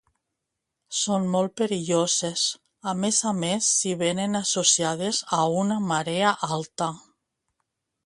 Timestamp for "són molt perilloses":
0.99-2.47